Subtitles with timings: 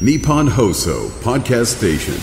[0.00, 2.14] Nippon Hoso Podcast Station.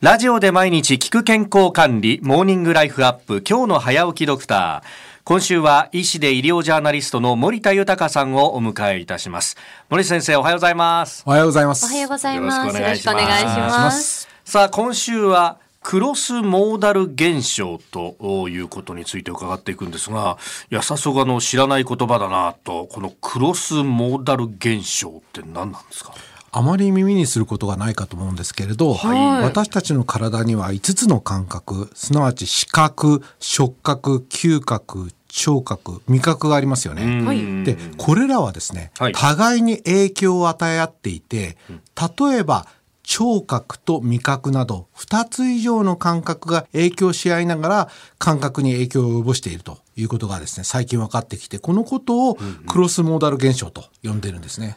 [0.00, 4.88] ラジオで毎日聞く健康管理、モーニングライフアップ、今日の早起きドクター。
[5.22, 9.56] 今週は医師で医療ジャーナリストの森田豊さんをお迎えいたします。
[9.88, 11.22] 森先生、おはようございます。
[11.24, 11.86] おはようございます。
[11.86, 12.58] おはようございます。
[12.58, 14.28] よろしくお願いしますよろしくお願いします。
[14.44, 15.58] さあ、今週は、
[15.88, 20.36] クロスモーダル現象ということについて伺っていくんですが、
[20.68, 26.12] いや、早速あの、知らない言葉だなと、このクロスモーダル現象って何なんですか？
[26.50, 29.44] あまり耳にすることがないかと思うんですけれど、はい。
[29.44, 37.24] 私たちの体には5つの感覚、すなわち視覚、触覚、嗅覚、聴覚、味覚がありますよね。
[37.24, 37.62] はい。
[37.62, 39.12] で、これらはですね、はい。
[39.12, 41.56] 互いに影響を与え合っていて、
[42.18, 42.66] 例えば、
[43.06, 47.88] 聴覚と味覚など2つ以上の感覚が影響し合いながら
[48.18, 54.76] 感覚に影響を及ぼしているということがですね最近分かってきてこのことをクロスモーダル現象と呼んでるんですね。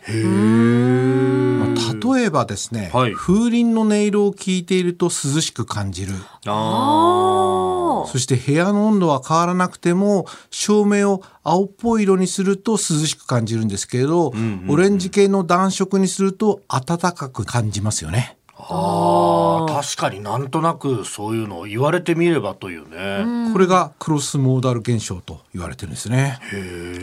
[1.60, 3.14] まあ例えばですね、はい。
[3.14, 6.14] 風鈴の音色を聞いていると涼しく感じる。
[6.46, 7.59] あ
[8.08, 14.34] そして部屋の温度は変わらなくても照明を青っぽい色にすると涼しく感じるんですけれど、
[14.68, 18.38] オレンジ系の暖色にすると暖かく感じますよね。
[18.62, 23.54] あー確かになんとなくそういうのを言われてみればというね。
[23.54, 26.40] これがクロスモーダル現象と言われてるんですね。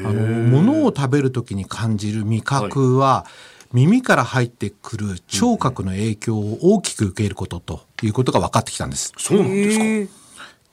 [0.05, 3.25] あの物を食べる時に感じる味覚は、
[3.73, 9.13] 耳から入ってくる聴覚の影響を大きく受けることということが分かってきたんです。
[9.17, 9.79] そうなんです
[10.09, 10.26] か？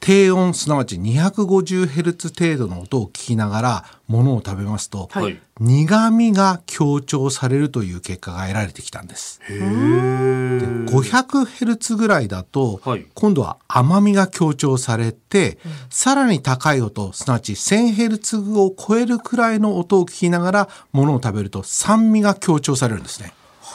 [0.03, 9.39] 低音すなわち 250Hz 程度の音を聞きながら物を食べますと、はい苦味が強調されるという結果が得られてきたんです。
[9.47, 15.59] で 500Hz ぐらいだと、はい今度は甘みが強調されて、
[15.91, 23.31] さらに高い音すなわち 1000Hz を超えるくらいの音を聞きながら物を食べると酸味が強調されるんですね。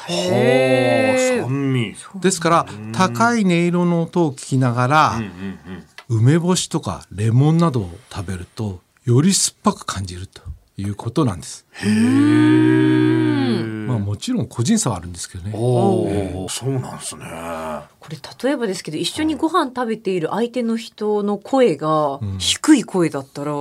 [0.08, 1.94] へ酸味。
[2.16, 5.22] ですから高い音色の音を聞きながら、
[6.10, 10.40] 梅干しとかレモンなどを食べるとより酸っぱく感じると
[10.78, 11.66] いうことなんです。
[13.86, 15.52] まあもちろん個人差はあるんですけどね。
[15.54, 17.24] おお、そうなんですね。
[18.00, 23.52] これ例えばですけど一緒にご飯食べている相手の人の声が低い声だったら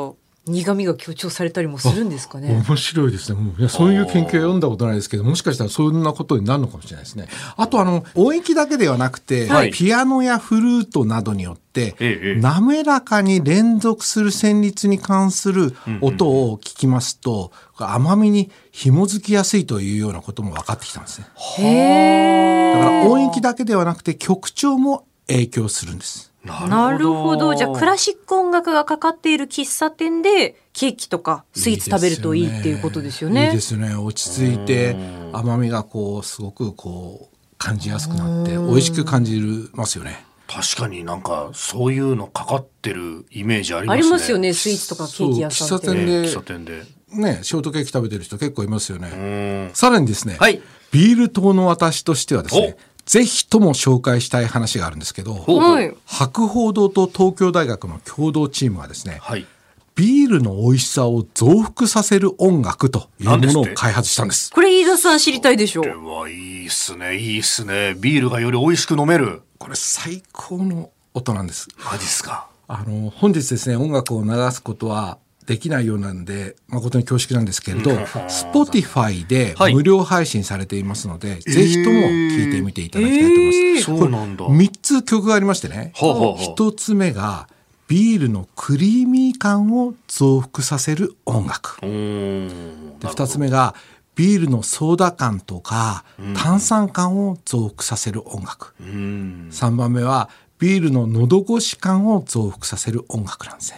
[0.47, 2.63] 苦味が強調されたりもするんですかね。
[2.67, 3.39] 面白いですね。
[3.39, 7.27] もういやそういう研究は読んだことないですけど、もしかしたらそんなことになるのかもしれないですね。
[7.55, 21.27] あとあの音域だけではなくて、はいピアノやフルートなどによって、ええ滑らかに連続する旋律に関する音を聞きますと、甘みに紐づきやすいというようなことも分かってきたんですね。
[21.59, 26.31] へだから音域だけではなくて曲調も影響するんです。
[26.45, 27.55] ーなるほど。
[27.55, 33.47] じゃあクラシック音楽がかかっている喫茶店でケーキとかスイーツ食べるといいっていうことですよね。
[33.47, 33.95] いいですね。
[33.95, 34.95] 落ち着いて
[35.33, 39.41] 甘みがこうすごくこう感じやすくなって美味しく感じ
[39.73, 40.25] ますよね。
[40.47, 44.03] 確かになんかそういうのかかってるイメージありますあね。
[44.03, 44.53] りますよね。
[44.53, 45.87] スイーツとかケーキ屋さんって。
[45.87, 46.83] そう喫茶店でええ喫茶店で。
[47.09, 49.09] ね、ショートケーキ食べてる人結構いますよね。
[49.09, 49.71] うん。
[49.73, 50.61] さらにですね、はい
[50.91, 55.95] ビール党の私としてはですね、ぜひとも紹介したい話があるんですけど、はい。
[56.05, 59.47] 博報堂と東京大学の共同チームはですね、はい。
[59.95, 64.51] ビールの美味しさを増幅させる音楽というも何ですってのを開発したんです。
[64.51, 65.81] これ飯田さん知りたいでしょ？
[65.81, 67.95] これはいいっすね、いいっすね。
[67.97, 69.41] ビールがより美味しく飲める。
[69.57, 71.67] これ最高の音なんです。
[71.83, 72.49] マジっすか。
[72.67, 75.17] あの本日ですね音楽を流すことは
[75.47, 83.83] できないようなんで誠に恐縮なんですけれど、Spotify ではい無料配信されていますので、ぜひとも聞いてみていただきたいと思います。
[83.85, 84.45] そうなんだ。
[84.45, 87.47] 3つ曲がありましてね、ほうほうほう1つ目が
[87.87, 91.79] ビールのクリーミー感を増幅させる音楽。
[91.79, 93.73] で2つ目が
[94.15, 96.03] ビールのソーダ感とか
[96.35, 98.73] 炭酸感を増幅させる音楽。
[98.81, 99.47] うん。
[99.49, 100.29] 3番目は
[100.59, 103.77] ビールの喉越し感を増幅させる音楽なんですね。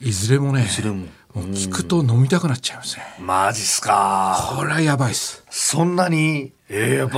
[0.00, 3.02] いずれもね、ずれももう聞くと飲みたくなっちゃいますね。
[3.20, 4.54] マジっすか。
[4.56, 5.44] これはやばいっす。
[5.50, 7.14] そんなに、えー、やっぱ、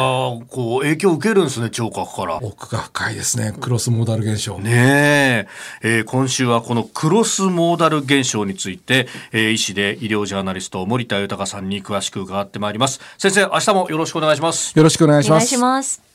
[0.48, 2.36] こう、影響受けるんですね、聴覚から。
[2.42, 3.52] 奥が深いですね。
[3.60, 4.58] クロスモーダル現象。
[4.58, 5.46] ね
[5.82, 15.48] ええー今週はこのクロスモーダル現象について、えー医師で医療ジャーナリスト森田豊さんに詳しく伺ってまいります先生明日もよろしくお願いしますよろしくお願いしお願います。
[15.48, 16.09] します。